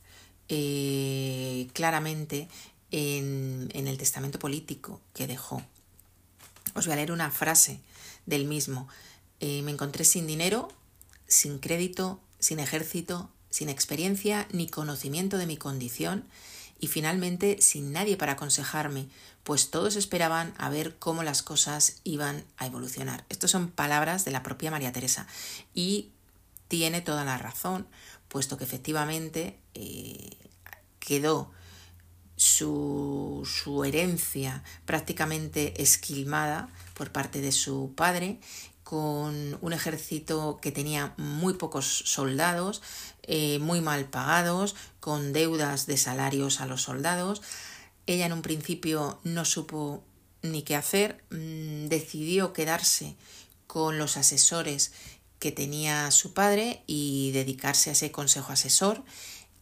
eh, 0.48 1.68
claramente 1.74 2.48
en, 2.90 3.68
en 3.72 3.86
el 3.86 3.98
testamento 3.98 4.38
político 4.38 5.00
que 5.14 5.26
dejó. 5.26 5.62
Os 6.74 6.86
voy 6.86 6.94
a 6.94 6.96
leer 6.96 7.12
una 7.12 7.30
frase 7.30 7.80
del 8.26 8.46
mismo. 8.46 8.88
Eh, 9.40 9.62
me 9.62 9.72
encontré 9.72 10.04
sin 10.04 10.26
dinero, 10.26 10.68
sin 11.26 11.58
crédito, 11.58 12.20
sin 12.38 12.60
ejército, 12.60 13.30
sin 13.50 13.68
experiencia 13.68 14.46
ni 14.52 14.68
conocimiento 14.68 15.36
de 15.36 15.46
mi 15.46 15.56
condición 15.56 16.24
y 16.78 16.86
finalmente 16.86 17.60
sin 17.60 17.92
nadie 17.92 18.16
para 18.16 18.32
aconsejarme, 18.32 19.08
pues 19.44 19.70
todos 19.70 19.96
esperaban 19.96 20.54
a 20.56 20.70
ver 20.70 20.96
cómo 20.98 21.22
las 21.22 21.42
cosas 21.42 22.00
iban 22.04 22.44
a 22.56 22.66
evolucionar. 22.66 23.24
Estas 23.28 23.50
son 23.50 23.70
palabras 23.70 24.24
de 24.24 24.30
la 24.30 24.42
propia 24.42 24.70
María 24.70 24.92
Teresa 24.92 25.26
y 25.74 26.10
tiene 26.68 27.00
toda 27.02 27.24
la 27.24 27.36
razón, 27.36 27.86
puesto 28.28 28.56
que 28.56 28.64
efectivamente 28.64 29.58
eh, 29.74 30.36
quedó 31.00 31.50
su, 32.36 33.42
su 33.44 33.84
herencia 33.84 34.62
prácticamente 34.86 35.82
esquilmada 35.82 36.70
por 36.94 37.12
parte 37.12 37.42
de 37.42 37.52
su 37.52 37.92
padre 37.94 38.40
con 38.90 39.56
un 39.60 39.72
ejército 39.72 40.58
que 40.60 40.72
tenía 40.72 41.14
muy 41.16 41.54
pocos 41.54 41.86
soldados, 42.06 42.82
eh, 43.32 43.60
muy 43.60 43.80
mal 43.80 44.06
pagados, 44.06 44.74
con 44.98 45.32
deudas 45.32 45.86
de 45.86 45.96
salarios 45.96 46.60
a 46.60 46.66
los 46.66 46.82
soldados. 46.82 47.42
Ella 48.08 48.26
en 48.26 48.32
un 48.32 48.42
principio 48.42 49.20
no 49.22 49.44
supo 49.44 50.02
ni 50.42 50.62
qué 50.62 50.74
hacer, 50.74 51.22
mm, 51.30 51.86
decidió 51.86 52.52
quedarse 52.52 53.14
con 53.68 53.98
los 53.98 54.16
asesores 54.16 54.90
que 55.38 55.52
tenía 55.52 56.10
su 56.10 56.34
padre 56.34 56.82
y 56.88 57.30
dedicarse 57.30 57.90
a 57.90 57.92
ese 57.92 58.10
consejo 58.10 58.52
asesor 58.52 59.04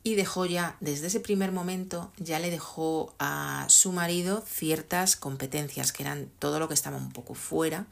y 0.03 0.15
dejó 0.15 0.47
ya 0.47 0.79
desde 0.81 1.09
ese 1.09 1.21
primer 1.21 1.53
momento 1.53 2.11
ya 2.17 2.39
le 2.39 2.51
dejó 2.51 3.15
a 3.19 3.67
su 3.69 3.93
marido 3.93 4.43
ciertas 4.49 5.17
competencias 5.17 5.93
que 5.93 6.05
eran 6.05 6.31
todo 6.39 6.59
lo 6.59 6.69
que 6.69 6.75
estaba 6.75 6.97
un 6.97 7.13
poco 7.13 7.35
fuera 7.35 7.85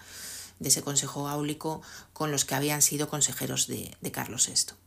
de 0.58 0.70
ese 0.70 0.80
consejo 0.80 1.28
áulico 1.28 1.82
con 2.14 2.30
los 2.30 2.46
que 2.46 2.54
habían 2.54 2.80
sido 2.80 3.10
consejeros 3.10 3.66
de, 3.66 3.94
de 4.00 4.10
Carlos 4.10 4.48
VI. 4.48 4.85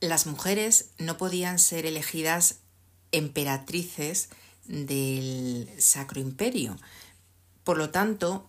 Las 0.00 0.26
mujeres 0.26 0.90
no 0.98 1.18
podían 1.18 1.58
ser 1.58 1.84
elegidas 1.84 2.60
emperatrices 3.12 4.30
del 4.66 5.68
Sacro 5.78 6.20
Imperio. 6.20 6.78
Por 7.64 7.76
lo 7.76 7.90
tanto, 7.90 8.48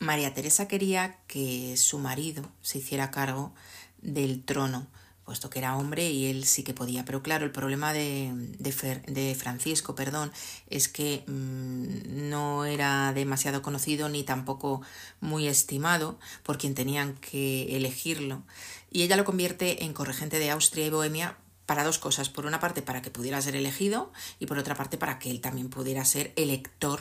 María 0.00 0.34
Teresa 0.34 0.66
quería 0.66 1.16
que 1.28 1.76
su 1.76 1.98
marido 1.98 2.50
se 2.62 2.78
hiciera 2.78 3.12
cargo 3.12 3.54
del 4.02 4.44
trono 4.44 4.88
puesto 5.28 5.50
que 5.50 5.58
era 5.58 5.76
hombre 5.76 6.10
y 6.10 6.24
él 6.30 6.46
sí 6.46 6.62
que 6.62 6.72
podía. 6.72 7.04
Pero 7.04 7.22
claro, 7.22 7.44
el 7.44 7.50
problema 7.50 7.92
de, 7.92 8.32
de, 8.58 9.34
Francisco, 9.34 9.94
perdón, 9.94 10.32
es 10.70 10.88
que 10.88 11.22
mm, 11.26 12.30
no 12.30 12.64
era 12.64 13.12
demasiado 13.12 13.60
conocido 13.60 14.08
ni 14.08 14.22
tampoco 14.22 14.80
muy 15.20 15.46
estimado 15.46 16.18
por 16.44 16.56
quien 16.56 16.74
tenían 16.74 17.12
que 17.16 17.76
elegirlo. 17.76 18.42
Y 18.90 19.02
ella 19.02 19.16
lo 19.16 19.24
convierte 19.24 19.84
en 19.84 19.92
corregente 19.92 20.38
de 20.38 20.50
Austria 20.50 20.86
y 20.86 20.90
Bohemia 20.90 21.36
para 21.66 21.84
dos 21.84 21.98
cosas. 21.98 22.30
Por 22.30 22.46
una 22.46 22.60
parte, 22.60 22.80
para 22.80 23.02
que 23.02 23.10
pudiera 23.10 23.42
ser 23.42 23.54
elegido 23.54 24.12
y 24.38 24.46
por 24.46 24.58
otra 24.58 24.74
parte, 24.74 24.96
para 24.96 25.18
que 25.18 25.30
él 25.30 25.40
también 25.40 25.68
pudiera 25.68 26.04
ser 26.04 26.32
elector 26.36 27.00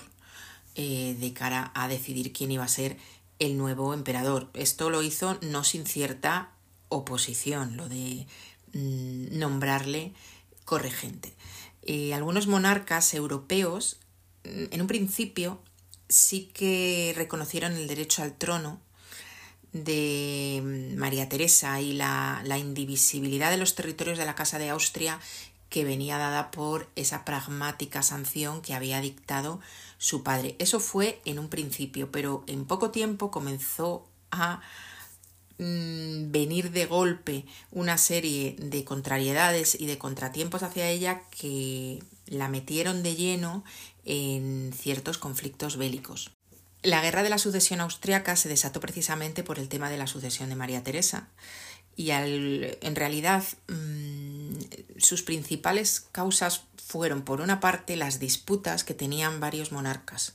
eh, 0.75 1.15
de 1.19 1.33
cara 1.33 1.71
a 1.73 1.87
decidir 1.87 2.33
quién 2.33 2.51
iba 2.51 2.63
a 2.63 2.67
ser 2.67 2.97
el 3.39 3.57
nuevo 3.57 3.93
emperador. 3.93 4.49
Esto 4.53 4.89
lo 4.89 5.03
hizo 5.03 5.37
no 5.41 5.63
sin 5.63 5.85
cierta 5.85 6.51
oposición, 6.89 7.77
lo 7.77 7.87
de 7.87 8.27
mm, 8.73 9.37
nombrarle 9.37 10.13
corregente. 10.65 11.33
Eh, 11.83 12.13
algunos 12.13 12.47
monarcas 12.47 13.13
europeos, 13.13 13.97
mm, 14.43 14.65
en 14.71 14.81
un 14.81 14.87
principio, 14.87 15.61
sí 16.09 16.51
que 16.53 17.13
reconocieron 17.15 17.73
el 17.73 17.87
derecho 17.87 18.21
al 18.21 18.37
trono 18.37 18.81
de 19.83 20.61
mm, 20.63 20.97
María 20.97 21.29
Teresa 21.29 21.81
y 21.81 21.93
la, 21.93 22.41
la, 22.45 22.57
indivisibilidad 22.57 23.49
de 23.51 23.57
los 23.57 23.75
territorios 23.75 24.17
de 24.17 24.25
la 24.25 24.35
Casa 24.35 24.59
de 24.59 24.69
Austria 24.69 25.19
que 25.69 25.83
venía 25.83 26.17
dada 26.17 26.51
por 26.51 26.89
esa 26.95 27.25
pragmática 27.25 28.01
sanción 28.01 28.61
que 28.61 28.73
había 28.73 29.01
dictado 29.01 29.59
su 29.97 30.23
padre. 30.23 30.55
Eso 30.59 30.79
fue 30.79 31.21
en 31.25 31.39
un 31.39 31.49
principio, 31.49 32.11
pero 32.11 32.43
en 32.47 32.65
poco 32.65 32.91
tiempo 32.91 33.31
comenzó 33.31 34.07
a 34.31 34.61
Mm, 35.59 36.31
venir 36.31 36.69
de 36.71 36.85
golpe 36.85 37.45
una 37.71 37.97
serie 37.97 38.55
de 38.59 38.83
contrariedades 38.83 39.79
y 39.79 39.87
de 39.87 39.97
contratiempos 39.97 40.61
hacia 40.61 40.87
ella 40.87 41.23
que 41.31 42.03
la 42.27 42.47
metieron 42.47 43.01
de 43.01 43.15
lleno 43.15 43.63
en 44.05 44.71
ciertos 44.71 45.17
conflictos 45.17 45.77
bélicos. 45.77 46.36
La 46.87 47.01
guerra 47.01 47.21
de 47.21 47.29
la 47.29 47.37
sucesión 47.37 47.81
austriaca 47.81 48.37
se 48.37 48.47
desató 48.47 48.79
precisamente 48.79 49.43
por 49.43 49.59
el 49.59 49.67
tema 49.67 49.89
de 49.89 49.97
la 49.97 50.07
sucesión 50.07 50.47
de 50.47 50.55
María 50.55 50.85
Teresa. 50.85 51.27
Y 51.97 52.11
en 52.11 52.95
realidad 52.95 53.43
mm, 53.67 54.53
sus 54.95 55.21
principales 55.21 56.07
causas 56.13 56.61
fueron 56.77 57.23
por 57.23 57.41
una 57.41 57.59
parte 57.59 57.97
las 57.97 58.19
disputas 58.21 58.85
que 58.85 58.93
tenían 58.93 59.41
varios 59.41 59.73
monarcas 59.73 60.33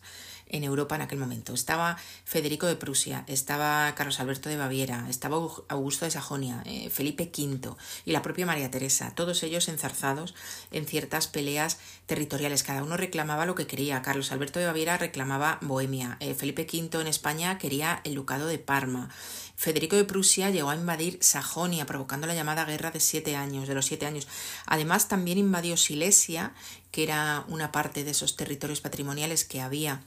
en 0.49 0.65
Europa 0.65 0.95
en 0.95 1.03
aquel 1.03 1.19
momento. 1.19 1.55
Estaba 1.55 1.97
Federico 2.25 2.67
de 2.67 2.77
Prusia, 2.77 3.25
estaba 3.27 3.95
Carlos 3.95 4.21
Alberto 4.21 4.49
de 4.49 4.57
Baviera, 4.57 5.07
estaba 5.09 5.37
Augusto 5.69 6.05
de 6.05 6.11
Sajonia, 6.11 6.63
eh, 6.67 6.91
Felipe 6.91 7.31
V 7.37 7.75
y 8.05 8.13
la 8.13 8.23
propia 8.23 8.47
María 8.47 8.71
Teresa, 8.71 9.15
todos 9.15 9.43
ellos 9.43 9.69
enzarzados 9.69 10.35
en 10.71 10.87
ciertas 10.87 11.27
peleas 11.27 11.79
territoriales. 12.07 12.63
Cada 12.63 12.83
uno 12.83 12.97
reclamaba 12.97 13.47
lo 13.47 13.55
que 13.55 13.67
quería. 13.67 14.03
Carlos 14.03 14.33
Alberto 14.33 14.61
de 14.61 14.67
Baviera 14.67 14.99
reclamaba 14.99 15.59
Bohemia, 15.63 16.17
eh, 16.21 16.35
Felipe 16.35 16.67
V 16.71 17.01
en 17.01 17.07
España 17.07 17.59
quería 17.59 18.01
el 18.05 18.15
ducado 18.15 18.47
de 18.47 18.59
Parma. 18.59 19.11
Federico 19.57 19.95
de 19.95 20.05
Prusia 20.05 20.51
llegó 20.51 20.71
a 20.71 20.75
invadir 20.75 21.19
Sajonia, 21.21 21.87
provocando 21.87 22.27
la 22.27 22.35
llamada 22.35 22.65
Guerra 22.65 22.91
de 22.91 22.99
siete 22.99 23.37
años, 23.37 23.69
de 23.69 23.75
los 23.75 23.87
siete 23.87 24.07
años. 24.07 24.27
Además, 24.67 25.07
también 25.07 25.39
invadió 25.39 25.77
Silesia, 25.77 26.53
que 26.91 27.05
era 27.05 27.45
una 27.47 27.71
parte 27.71 28.03
de 28.03 28.11
esos 28.11 28.37
territorios 28.37 28.81
patrimoniales 28.81 29.45
que 29.45 29.61
había 29.61 30.03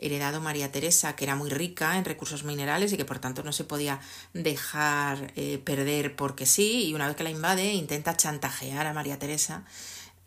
heredado 0.00 0.40
María 0.40 0.72
Teresa, 0.72 1.14
que 1.14 1.24
era 1.24 1.36
muy 1.36 1.50
rica 1.50 1.96
en 1.98 2.04
recursos 2.04 2.44
minerales 2.44 2.92
y 2.92 2.96
que 2.96 3.04
por 3.04 3.18
tanto 3.18 3.42
no 3.42 3.52
se 3.52 3.64
podía 3.64 4.00
dejar 4.32 5.32
eh, 5.36 5.58
perder 5.58 6.16
porque 6.16 6.46
sí, 6.46 6.88
y 6.88 6.94
una 6.94 7.06
vez 7.06 7.16
que 7.16 7.24
la 7.24 7.30
invade 7.30 7.74
intenta 7.74 8.16
chantajear 8.16 8.86
a 8.86 8.92
María 8.92 9.18
Teresa 9.18 9.64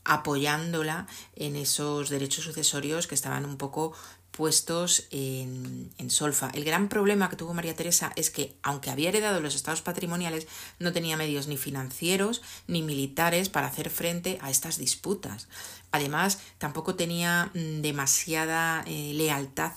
apoyándola 0.06 1.08
en 1.36 1.56
esos 1.56 2.10
derechos 2.10 2.44
sucesorios 2.44 3.08
que 3.08 3.16
estaban 3.16 3.46
un 3.46 3.58
poco 3.58 3.94
puestos 4.36 5.08
en, 5.12 5.94
solfa. 6.10 6.50
El 6.54 6.66
gran 6.66 6.90
problema 6.90 7.30
que 7.30 7.36
tuvo 7.36 7.54
María 7.54 7.76
Teresa 7.76 8.12
es 8.16 8.30
que, 8.30 8.56
aunque 8.64 8.90
había 8.90 9.10
heredado 9.10 9.40
los 9.40 9.56
estados 9.56 9.82
patrimoniales, 9.82 10.48
no 10.80 10.92
tenía 10.92 11.18
medios 11.18 11.48
ni 11.48 11.56
financieros 11.56 12.42
ni 12.68 12.82
militares 12.82 13.50
para 13.50 13.68
hacer 13.68 13.90
frente 13.90 14.40
a 14.42 14.50
estas 14.50 14.78
disputas. 14.78 15.48
Además, 15.92 16.40
tampoco 16.58 16.96
tenía 16.96 17.52
mm, 17.54 17.82
demasiada 17.82 18.84
eh, 18.88 19.14
lealtad 19.14 19.74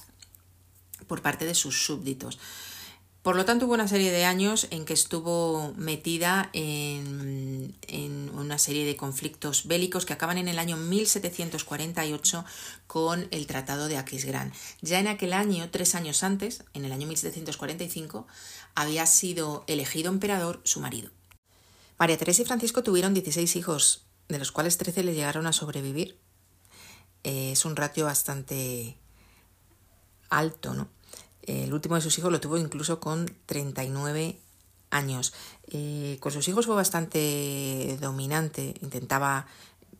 por 1.06 1.20
parte 1.20 1.44
de 1.44 1.54
sus 1.54 1.84
súbditos. 1.84 2.38
Por 3.26 3.34
lo 3.34 3.44
tanto, 3.44 3.66
hubo 3.66 3.74
una 3.74 3.88
serie 3.88 4.12
de 4.12 4.24
años 4.24 4.68
en 4.70 4.84
que 4.84 4.92
estuvo 4.92 5.74
metida 5.76 6.48
en, 6.52 7.74
una 8.32 8.56
serie 8.56 8.86
de 8.86 8.94
conflictos 8.94 9.66
bélicos 9.66 10.06
que 10.06 10.12
acaban 10.12 10.38
en 10.38 10.46
el 10.46 10.60
año 10.60 10.76
1748 10.76 12.44
con 12.86 13.26
el 13.32 13.48
Tratado 13.48 13.88
de 13.88 13.96
Aquisgrán. 13.96 14.52
Ya 14.80 15.00
en 15.00 15.08
aquel 15.08 15.32
año, 15.32 15.70
tres 15.72 15.96
años 15.96 16.22
antes, 16.22 16.62
en 16.72 16.84
el 16.84 16.92
año 16.92 17.08
1745, 17.08 18.28
había 18.76 19.04
sido 19.06 19.64
elegido 19.66 20.12
emperador 20.12 20.60
su 20.62 20.78
marido. 20.78 21.10
María 21.98 22.18
Teresa 22.18 22.42
y 22.42 22.44
Francisco 22.44 22.84
tuvieron 22.84 23.12
16 23.12 23.56
hijos, 23.56 24.04
de 24.28 24.38
los 24.38 24.52
cuales 24.52 24.78
13 24.78 25.02
le 25.02 25.14
llegaron 25.14 25.48
a 25.48 25.52
sobrevivir. 25.52 26.16
Eh, 27.24 27.50
es 27.50 27.64
un 27.64 27.74
ratio 27.74 28.04
bastante 28.04 28.96
alto, 30.30 30.74
¿no? 30.74 30.94
El 31.46 31.72
último 31.72 31.94
de 31.94 32.00
sus 32.00 32.18
hijos 32.18 32.32
lo 32.32 32.40
tuvo 32.40 32.58
incluso 32.58 33.00
con 33.00 33.30
39 33.46 34.38
años. 34.90 35.32
Eh, 35.68 36.18
con 36.20 36.32
sus 36.32 36.46
hijos 36.48 36.66
fue 36.66 36.74
bastante 36.74 37.96
dominante, 38.00 38.74
intentaba 38.80 39.46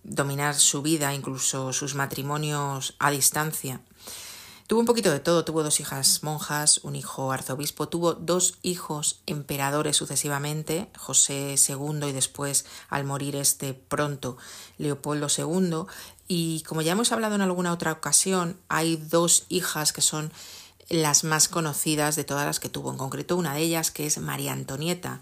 dominar 0.03 0.55
su 0.55 0.83
vida, 0.83 1.15
incluso 1.15 1.73
sus 1.73 1.95
matrimonios 1.95 2.95
a 2.99 3.11
distancia. 3.11 3.81
Tuvo 4.67 4.81
un 4.81 4.87
poquito 4.87 5.13
de 5.13 5.21
todo, 5.21 5.45
tuvo 5.45 5.63
dos 5.63 5.79
hijas 5.79 6.25
monjas, 6.25 6.79
un 6.83 6.97
hijo 6.97 7.31
arzobispo, 7.31 7.89
tuvo 7.89 8.15
dos 8.15 8.59
hijos 8.63 9.21
emperadores 9.27 9.97
sucesivamente, 9.97 10.89
José 10.99 11.55
II 11.69 12.09
y 12.09 12.13
después, 12.13 12.67
al 12.89 13.05
morir 13.05 13.37
este 13.37 13.75
pronto, 13.75 14.39
Leopoldo 14.77 15.29
II. 15.29 15.85
Y 16.27 16.63
como 16.63 16.83
ya 16.83 16.93
hemos 16.93 17.13
hablado 17.13 17.37
en 17.37 17.43
alguna 17.43 17.73
otra 17.73 17.93
ocasión, 17.93 18.59
hay 18.67 18.97
dos 18.97 19.45
hijas 19.49 19.93
que 19.93 20.03
son 20.03 20.33
las 20.89 21.25
más 21.25 21.49
conocidas 21.49 22.17
de 22.17 22.25
todas 22.25 22.47
las 22.47 22.61
que 22.61 22.69
tuvo, 22.69 22.91
en 22.91 22.99
concreto 22.99 23.37
una 23.37 23.55
de 23.55 23.61
ellas 23.61 23.91
que 23.91 24.07
es 24.07 24.19
María 24.19 24.53
Antonieta, 24.53 25.21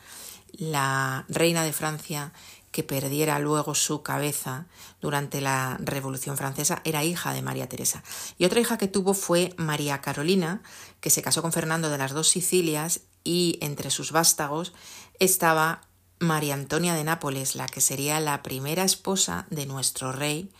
la 0.52 1.24
reina 1.28 1.64
de 1.64 1.72
Francia 1.72 2.32
que 2.70 2.82
perdiera 2.82 3.38
luego 3.38 3.76
su 3.76 4.02
cabeza 4.02 4.66
durante 5.00 5.40
la 5.40 5.76
Revolución 5.78 6.36
Francesa, 6.36 6.82
era 6.84 7.04
hija 7.04 7.32
de 7.32 7.40
María 7.40 7.68
Teresa. 7.68 8.02
Y 8.36 8.46
otra 8.46 8.58
hija 8.58 8.78
que 8.78 8.88
tuvo 8.88 9.14
fue 9.14 9.54
María 9.56 10.00
Carolina, 10.00 10.60
que 11.00 11.10
se 11.10 11.22
casó 11.22 11.40
con 11.40 11.52
Fernando 11.52 11.88
de 11.88 11.98
las 11.98 12.10
dos 12.10 12.28
Sicilias 12.30 13.02
y 13.22 13.58
entre 13.60 13.90
sus 13.90 14.10
vástagos 14.10 14.72
estaba 15.20 15.82
María 16.18 16.54
Antonia 16.54 16.94
de 16.94 17.04
Nápoles, 17.04 17.54
la 17.54 17.66
que 17.66 17.80
sería 17.80 18.18
la 18.18 18.42
primera 18.42 18.82
esposa 18.82 19.46
de 19.50 19.66
nuestro 19.66 20.10
rey 20.10 20.50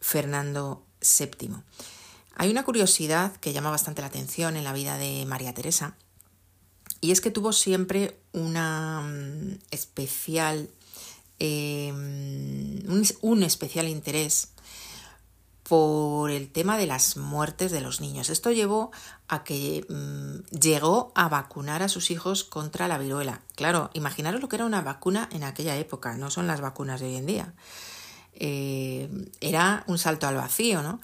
Fernando 0.00 0.84
VII. 1.00 1.56
Hay 2.40 2.50
una 2.50 2.64
curiosidad 2.64 3.36
que 3.36 3.52
llama 3.52 3.70
bastante 3.70 4.00
la 4.00 4.06
atención 4.06 4.56
en 4.56 4.62
la 4.62 4.72
vida 4.72 4.96
de 4.96 5.26
María 5.26 5.52
Teresa 5.54 5.96
y 7.00 7.10
es 7.10 7.20
que 7.20 7.32
tuvo 7.32 7.52
siempre 7.52 8.16
una 8.32 9.00
mm, 9.02 9.58
especial 9.72 10.70
em, 11.40 12.80
un, 13.22 13.42
especial 13.42 13.88
interés 13.88 14.52
por 15.64 16.30
el 16.30 16.48
tema 16.52 16.78
de 16.78 16.86
las 16.86 17.16
muertes 17.16 17.72
de 17.72 17.80
los 17.80 18.00
niños. 18.00 18.30
Esto 18.30 18.52
llevó 18.52 18.92
a 19.26 19.42
que 19.42 19.84
mm, 19.88 20.56
llegó 20.56 21.10
a 21.16 21.28
vacunar 21.28 21.82
a 21.82 21.88
sus 21.88 22.12
hijos 22.12 22.44
contra 22.44 22.86
la 22.86 22.98
viruela. 22.98 23.42
Claro, 23.56 23.90
imaginaros 23.94 24.40
lo 24.40 24.48
que 24.48 24.56
era 24.56 24.64
una 24.64 24.80
vacuna 24.80 25.28
en 25.32 25.42
aquella 25.42 25.76
época, 25.76 26.16
no 26.16 26.30
son 26.30 26.46
las 26.46 26.60
vacunas 26.60 27.00
de 27.00 27.06
hoy 27.06 27.16
en 27.16 27.26
día. 27.26 27.54
Eh, 28.34 29.28
era 29.40 29.82
un 29.88 29.98
salto 29.98 30.28
al 30.28 30.36
vacío, 30.36 30.82
¿no? 30.82 31.00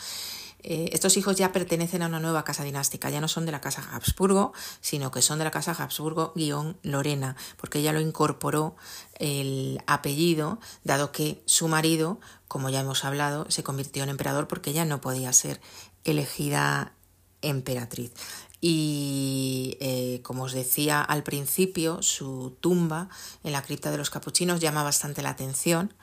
eh, 0.63 0.89
estos 0.91 1.17
hijos 1.17 1.36
ya 1.36 1.51
pertenecen 1.51 2.01
a 2.01 2.07
una 2.07 2.19
nueva 2.19 2.43
casa 2.43 2.63
dinástica, 2.63 3.10
ya 3.10 3.21
no 3.21 3.27
son 3.27 3.45
de 3.45 3.51
la 3.51 3.62
casa 3.62 3.88
Habsburgo, 3.93 4.53
sino 4.81 5.12
que 5.12 5.21
son 5.21 5.38
de 5.38 5.45
la 5.45 5.51
casa 5.51 5.71
Habsburgo-Lorena, 5.71 7.36
porque 7.57 7.79
ella 7.79 7.93
lo 7.93 8.01
incorporó 8.01 8.75
el 9.19 9.79
apellido, 9.86 10.60
dado 10.83 11.12
que 11.12 11.41
su 11.45 11.67
marido, 11.67 12.19
como 12.47 12.69
ya 12.69 12.81
hemos 12.81 13.05
hablado, 13.05 13.49
se 13.49 13.63
convirtió 13.63 14.03
en 14.03 14.10
emperador 14.10 14.47
porque 14.47 14.71
ella 14.71 14.86
no 14.86 14.99
podía 14.99 15.31
ser 15.31 15.62
elegida 16.03 16.93
emperatriz. 17.41 18.12
Y 18.60 19.78
eh, 19.80 20.22
como 20.24 20.43
os 20.43 20.54
decía 20.54 21.02
al 21.02 21.24
principio, 21.24 22.02
su 22.02 22.58
tumba 22.60 23.10
en 23.43 23.52
la 23.52 23.62
cripta 23.62 23.91
de 23.91 23.98
los 23.98 24.10
capuchinos 24.10 24.60
llama 24.60 24.84
bastante 24.84 25.22
la 25.22 25.30
atención 25.30 25.93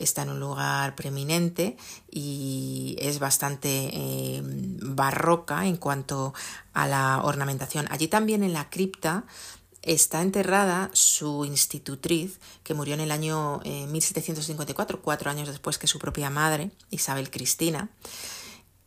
está 0.00 0.22
en 0.22 0.30
un 0.30 0.40
lugar 0.40 0.96
preeminente 0.96 1.76
y 2.10 2.96
es 2.98 3.18
bastante 3.18 3.90
eh, 3.92 4.42
barroca 4.42 5.66
en 5.66 5.76
cuanto 5.76 6.34
a 6.72 6.88
la 6.88 7.20
ornamentación. 7.22 7.86
Allí 7.90 8.08
también 8.08 8.42
en 8.42 8.54
la 8.54 8.70
cripta 8.70 9.24
está 9.82 10.22
enterrada 10.22 10.90
su 10.92 11.44
institutriz, 11.44 12.40
que 12.64 12.74
murió 12.74 12.94
en 12.94 13.00
el 13.00 13.12
año 13.12 13.60
1754, 13.64 14.96
eh, 14.96 15.00
cuatro 15.02 15.30
años 15.30 15.48
después 15.48 15.78
que 15.78 15.86
su 15.86 15.98
propia 15.98 16.30
madre, 16.30 16.70
Isabel 16.90 17.30
Cristina. 17.30 17.90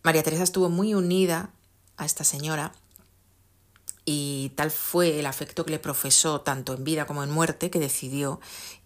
María 0.02 0.24
Teresa 0.24 0.44
estuvo 0.44 0.70
muy 0.70 0.94
unida 0.96 1.52
a 1.98 2.06
esta 2.06 2.24
señora 2.24 2.74
y 4.06 4.52
tal 4.56 4.72
fue 4.72 5.20
el 5.20 5.26
afecto 5.26 5.66
que 5.66 5.72
le 5.72 5.80
profesó 5.80 6.42
tanto 6.42 6.74
en 6.74 6.84
vida 6.84 7.06
como 7.06 7.24
en 7.24 7.30
muerte 7.30 7.70
que 7.70 7.80
decidió 7.80 8.40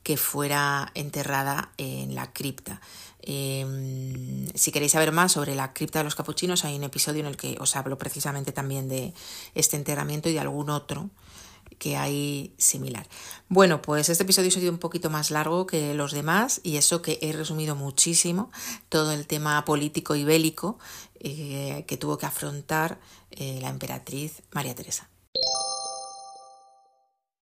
que 0.04 0.18
fuera 0.18 0.92
enterrada 0.94 1.72
en 1.78 2.16
la 2.16 2.32
cripta. 2.32 2.82
Em, 3.22 4.48
si 4.56 4.72
queréis 4.72 4.94
saber 4.94 5.12
más 5.12 5.34
sobre 5.34 5.56
la 5.56 5.74
cripta 5.74 6.00
de 6.00 6.06
los 6.06 6.16
capuchinos, 6.16 6.64
hay 6.64 6.76
un 6.76 6.84
episodio 6.84 7.22
en 7.22 7.26
el 7.26 7.36
que 7.36 7.58
os 7.60 7.76
hablo 7.76 7.98
precisamente 7.98 8.52
también 8.52 8.88
de 8.88 9.14
este 9.54 9.76
enterramiento 9.76 10.30
y 10.30 10.34
de 10.34 10.40
algún 10.40 10.70
otro 10.70 11.10
que 11.78 11.98
hay 11.98 12.54
similar. 12.58 13.08
Bueno, 13.50 13.82
pues 13.82 14.10
este 14.10 14.24
episodio 14.24 14.50
ha 14.50 14.52
sido 14.52 14.72
un 14.72 14.80
poquito 14.80 15.10
más 15.10 15.32
largo 15.32 15.68
que 15.68 15.94
los 15.94 16.12
demás 16.12 16.62
y 16.64 16.78
eso 16.78 17.02
que 17.02 17.20
he 17.22 17.32
resumido 17.34 17.76
muchísimo 17.76 18.52
todo 18.90 19.12
el 19.12 19.28
tema 19.28 19.64
político 19.66 20.16
y 20.16 20.24
bélico 20.24 20.80
eh, 21.20 21.86
que 21.88 21.98
tuvo 21.98 22.18
que 22.18 22.26
afrontar 22.26 23.00
eh, 23.32 23.60
la 23.62 23.70
emperatriz 23.70 24.44
María 24.52 24.76
Teresa. 24.76 25.10